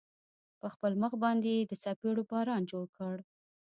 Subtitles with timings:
[0.59, 3.15] په خپل مخ باندې يې د څپېړو باران جوړ کړ.